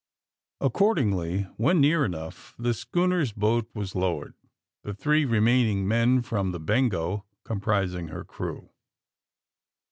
Accordingly, 0.59 1.43
when 1.57 1.79
near 1.79 2.03
enough, 2.03 2.55
the 2.57 2.73
schoon 2.73 3.13
er's 3.13 3.31
boat 3.33 3.69
was 3.75 3.93
lowered, 3.93 4.33
the 4.81 4.95
three 4.95 5.25
remaining 5.25 5.87
men 5.87 6.23
from 6.23 6.49
the 6.51 6.59
^^Bengo" 6.59 7.21
comprising 7.43 8.07
her 8.07 8.23
crew. 8.23 8.71